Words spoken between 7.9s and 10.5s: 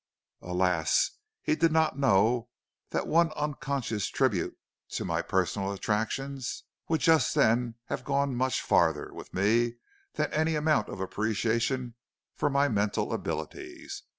gone much farther with me than